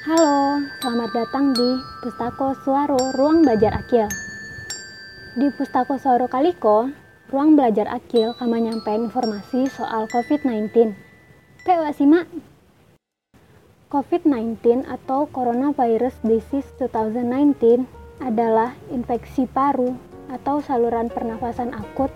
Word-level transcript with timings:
Halo, 0.00 0.64
selamat 0.80 1.12
datang 1.12 1.52
di 1.52 1.76
Pustako 2.00 2.56
Suaro 2.64 3.12
Ruang 3.20 3.44
Belajar 3.44 3.76
Akil. 3.76 4.08
Di 5.36 5.52
Pustako 5.52 6.00
Suaro 6.00 6.24
Kaliko, 6.24 6.88
Ruang 7.28 7.52
Belajar 7.52 7.84
Akil 7.84 8.32
akan 8.32 8.48
menyampaikan 8.48 9.12
informasi 9.12 9.68
soal 9.68 10.08
COVID-19. 10.08 10.96
PWA 11.68 11.92
simak. 11.92 12.32
COVID-19 13.92 14.88
atau 14.88 15.28
Coronavirus 15.28 16.16
Disease 16.24 16.72
2019 16.80 17.84
adalah 18.24 18.72
infeksi 18.88 19.44
paru 19.44 20.00
atau 20.32 20.64
saluran 20.64 21.12
pernafasan 21.12 21.76
akut 21.76 22.08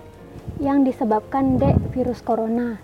yang 0.57 0.89
disebabkan 0.89 1.61
dek 1.61 1.77
virus 1.93 2.25
corona. 2.25 2.80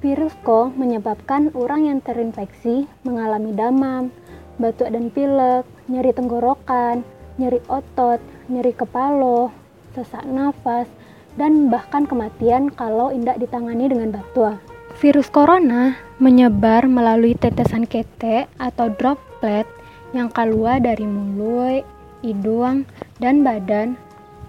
Virus 0.00 0.32
CO 0.40 0.72
menyebabkan 0.72 1.52
orang 1.58 1.90
yang 1.90 1.98
terinfeksi 1.98 2.86
mengalami 3.02 3.50
demam, 3.50 4.14
batuk 4.58 4.90
dan 4.90 5.08
pilek, 5.14 5.64
nyeri 5.86 6.10
tenggorokan, 6.12 7.06
nyeri 7.38 7.62
otot, 7.70 8.18
nyeri 8.50 8.74
kepala, 8.74 9.54
sesak 9.94 10.26
nafas, 10.26 10.90
dan 11.38 11.70
bahkan 11.70 12.04
kematian 12.04 12.68
kalau 12.74 13.14
tidak 13.14 13.38
ditangani 13.38 13.86
dengan 13.86 14.18
batua. 14.18 14.58
Virus 14.98 15.30
corona 15.30 15.94
menyebar 16.18 16.90
melalui 16.90 17.38
tetesan 17.38 17.86
ketek 17.86 18.50
atau 18.58 18.90
droplet 18.90 19.64
yang 20.10 20.26
keluar 20.34 20.82
dari 20.82 21.06
mulut, 21.06 21.86
hidung, 22.26 22.82
dan 23.22 23.46
badan 23.46 23.94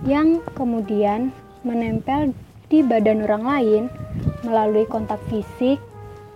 yang 0.07 0.41
kemudian 0.57 1.29
menempel 1.61 2.33
di 2.71 2.81
badan 2.81 3.25
orang 3.29 3.43
lain 3.45 3.83
melalui 4.41 4.89
kontak 4.89 5.21
fisik, 5.29 5.77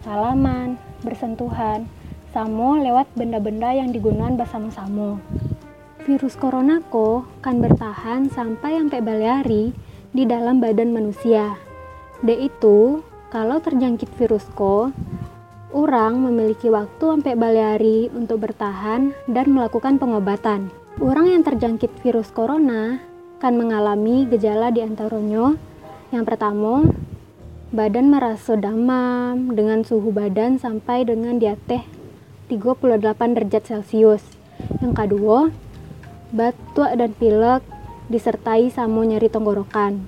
salaman, 0.05 0.77
bersentuhan, 1.01 1.89
samo 2.33 2.81
lewat 2.81 3.13
benda-benda 3.13 3.77
yang 3.77 3.93
digunakan 3.93 4.33
bersama-sama. 4.33 5.21
Virus 6.01 6.33
corona 6.33 6.81
ko 6.89 7.29
kan 7.45 7.61
bertahan 7.61 8.27
sampai 8.33 8.81
sampai 8.81 8.99
baliari 9.05 9.69
di 10.09 10.25
dalam 10.25 10.57
badan 10.57 10.89
manusia. 10.91 11.53
D 12.25 12.49
itu, 12.49 13.05
kalau 13.29 13.61
terjangkit 13.61 14.09
virus 14.17 14.49
ko, 14.57 14.89
orang 15.71 16.25
memiliki 16.25 16.73
waktu 16.73 17.05
sampai 17.21 17.37
baliari 17.37 18.09
untuk 18.09 18.49
bertahan 18.49 19.13
dan 19.29 19.45
melakukan 19.53 20.01
pengobatan. 20.01 20.73
Orang 20.97 21.29
yang 21.29 21.45
terjangkit 21.45 22.01
virus 22.01 22.33
corona 22.33 22.97
kan 23.37 23.53
mengalami 23.55 24.25
gejala 24.25 24.73
di 24.73 24.81
antaranya 24.81 25.53
yang 26.09 26.25
pertama, 26.25 26.85
badan 27.73 28.09
merasa 28.13 28.53
demam 28.53 29.53
dengan 29.53 29.81
suhu 29.81 30.13
badan 30.13 30.61
sampai 30.61 31.09
dengan 31.09 31.41
di 31.41 31.49
atas 31.49 32.02
38 32.51 33.35
derajat 33.35 33.63
Celcius. 33.63 34.23
Yang 34.83 34.93
kedua, 34.93 35.51
batuk 36.33 36.91
dan 36.97 37.11
pilek 37.15 37.61
disertai 38.09 38.67
sama 38.73 39.05
nyeri 39.05 39.29
tenggorokan. 39.31 40.03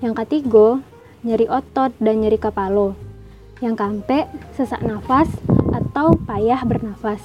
Yang 0.00 0.14
ketiga, 0.24 0.80
nyeri 1.26 1.50
otot 1.50 1.92
dan 1.98 2.22
nyeri 2.22 2.38
kepala. 2.38 2.94
Yang 3.64 3.74
keempat, 3.80 4.26
sesak 4.52 4.84
nafas 4.84 5.28
atau 5.72 6.12
payah 6.28 6.60
bernafas. 6.62 7.24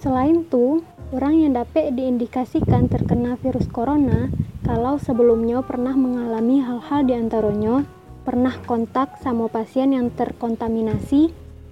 Selain 0.00 0.44
itu, 0.44 0.80
orang 1.12 1.34
yang 1.40 1.52
dapat 1.56 1.92
diindikasikan 1.92 2.88
terkena 2.88 3.36
virus 3.40 3.68
corona 3.68 4.32
kalau 4.66 4.98
sebelumnya 4.98 5.62
pernah 5.62 5.94
mengalami 5.94 6.58
hal-hal 6.58 7.06
di 7.06 7.14
antaranya, 7.14 7.86
pernah 8.26 8.50
kontak 8.66 9.14
sama 9.22 9.46
pasien 9.46 9.94
yang 9.94 10.10
terkontaminasi, 10.10 11.30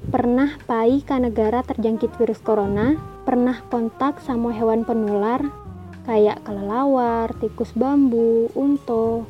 pernah 0.09 0.57
pai 0.69 1.01
ke 1.01 1.17
negara 1.17 1.65
terjangkit 1.65 2.17
virus 2.21 2.41
corona, 2.43 2.97
pernah 3.25 3.61
kontak 3.73 4.21
sama 4.21 4.53
hewan 4.53 4.85
penular? 4.85 5.41
Kayak 6.05 6.45
kelelawar, 6.45 7.33
tikus 7.41 7.73
bambu, 7.73 8.53
unto, 8.53 9.25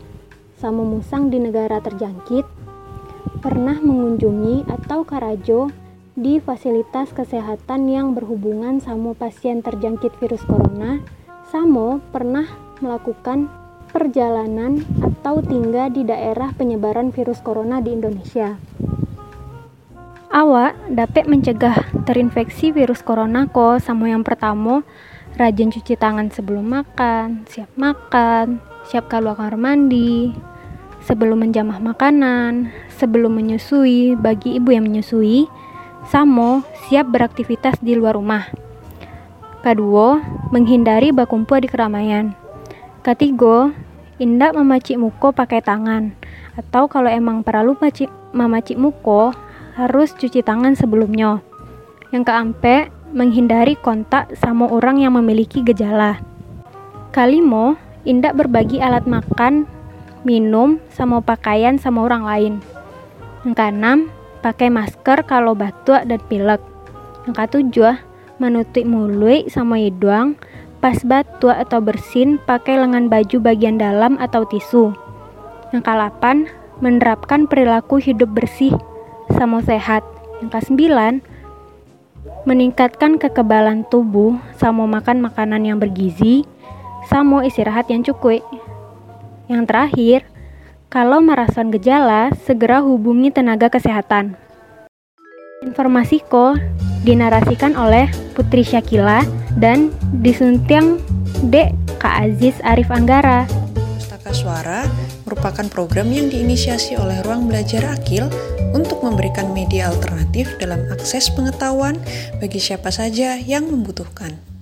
sama 0.58 0.82
musang 0.82 1.30
di 1.30 1.38
negara 1.38 1.78
terjangkit, 1.78 2.42
pernah 3.38 3.78
mengunjungi 3.78 4.66
atau 4.66 5.06
karajo 5.06 5.70
di 6.14 6.42
fasilitas 6.42 7.14
kesehatan 7.14 7.86
yang 7.90 8.14
berhubungan 8.14 8.82
sama 8.82 9.14
pasien 9.14 9.62
terjangkit 9.62 10.14
virus 10.18 10.42
corona, 10.46 10.98
Samo 11.54 12.02
pernah 12.10 12.50
melakukan 12.82 13.46
perjalanan 13.94 14.82
atau 14.98 15.38
tinggal 15.38 15.86
di 15.92 16.02
daerah 16.02 16.50
penyebaran 16.50 17.14
virus 17.14 17.38
corona 17.44 17.78
di 17.78 17.94
Indonesia. 17.94 18.58
Awak 20.34 20.90
dapat 20.90 21.30
mencegah 21.30 21.78
terinfeksi 22.10 22.74
virus 22.74 23.06
corona 23.06 23.46
kok 23.46 23.78
sama 23.78 24.10
yang 24.10 24.26
pertama 24.26 24.82
rajin 25.38 25.70
cuci 25.70 25.94
tangan 25.94 26.26
sebelum 26.26 26.74
makan, 26.74 27.46
siap 27.46 27.70
makan, 27.78 28.58
siap 28.82 29.06
keluar 29.06 29.38
kamar 29.38 29.54
mandi, 29.54 30.34
sebelum 31.06 31.38
menjamah 31.38 31.78
makanan, 31.78 32.74
sebelum 32.98 33.30
menyusui 33.30 34.18
bagi 34.18 34.58
ibu 34.58 34.74
yang 34.74 34.90
menyusui, 34.90 35.46
sama 36.10 36.66
siap 36.90 37.14
beraktivitas 37.14 37.78
di 37.78 37.94
luar 37.94 38.18
rumah. 38.18 38.50
Kedua, 39.62 40.18
menghindari 40.50 41.14
berkumpul 41.14 41.62
di 41.62 41.70
keramaian. 41.70 42.34
Ketiga, 43.06 43.70
indak 44.18 44.58
memacik 44.58 44.98
muko 44.98 45.30
pakai 45.30 45.62
tangan. 45.62 46.10
Atau 46.58 46.90
kalau 46.90 47.06
emang 47.06 47.46
perlu 47.46 47.78
macik, 47.78 48.10
memacik 48.34 48.74
muko, 48.82 49.30
harus 49.74 50.14
cuci 50.14 50.40
tangan 50.46 50.78
sebelumnya. 50.78 51.42
Yang 52.14 52.30
keempat, 52.30 52.94
menghindari 53.10 53.74
kontak 53.78 54.30
sama 54.38 54.70
orang 54.70 55.02
yang 55.02 55.18
memiliki 55.18 55.62
gejala. 55.66 56.22
Kalimo, 57.10 57.78
indak 58.06 58.38
berbagi 58.38 58.78
alat 58.78 59.06
makan, 59.06 59.66
minum, 60.22 60.78
sama 60.94 61.18
pakaian 61.22 61.78
sama 61.78 62.06
orang 62.06 62.22
lain. 62.26 62.54
Yang 63.42 63.54
keenam, 63.58 63.98
pakai 64.42 64.70
masker 64.70 65.26
kalau 65.26 65.58
batuk 65.58 66.02
dan 66.06 66.22
pilek. 66.30 66.62
Yang 67.26 67.34
ketujuh, 67.34 67.94
menutup 68.38 68.86
mulut 68.86 69.50
sama 69.50 69.78
hidung, 69.78 70.38
pas 70.78 70.98
batuk 71.02 71.54
atau 71.54 71.82
bersin 71.82 72.38
pakai 72.46 72.78
lengan 72.78 73.10
baju 73.10 73.42
bagian 73.42 73.78
dalam 73.78 74.18
atau 74.22 74.46
tisu. 74.46 74.94
Yang 75.74 75.82
ke-8, 75.82 76.24
menerapkan 76.82 77.46
perilaku 77.46 78.02
hidup 78.02 78.30
bersih 78.34 78.74
sama 79.34 79.60
sehat. 79.60 80.06
Yang 80.40 80.50
ke-9, 80.58 80.80
meningkatkan 82.44 83.16
kekebalan 83.16 83.84
tubuh 83.88 84.36
sama 84.56 84.84
makan 84.88 85.24
makanan 85.24 85.64
yang 85.64 85.78
bergizi, 85.80 86.44
sama 87.08 87.44
istirahat 87.44 87.88
yang 87.92 88.00
cukup. 88.04 88.40
Yang 89.48 89.64
terakhir, 89.68 90.18
kalau 90.88 91.20
merasakan 91.20 91.74
gejala, 91.74 92.30
segera 92.46 92.80
hubungi 92.80 93.34
tenaga 93.34 93.68
kesehatan. 93.68 94.38
Informasi 95.64 96.20
ko 96.28 96.54
dinarasikan 97.04 97.76
oleh 97.76 98.08
Putri 98.36 98.64
Syakila 98.64 99.24
dan 99.56 99.92
disuntiang 100.20 101.00
Dek 101.48 101.72
Kak 102.00 102.28
Aziz 102.28 102.56
Arif 102.64 102.92
Anggara. 102.92 103.48
Pustaka 103.96 104.32
Suara 104.32 104.84
merupakan 105.44 105.68
program 105.68 106.08
yang 106.08 106.32
diinisiasi 106.32 106.96
oleh 106.96 107.20
Ruang 107.20 107.52
Belajar 107.52 107.84
Akil 107.92 108.32
untuk 108.72 109.04
memberikan 109.04 109.52
media 109.52 109.92
alternatif 109.92 110.48
dalam 110.56 110.80
akses 110.88 111.28
pengetahuan 111.28 112.00
bagi 112.40 112.56
siapa 112.56 112.88
saja 112.88 113.36
yang 113.36 113.68
membutuhkan. 113.68 114.53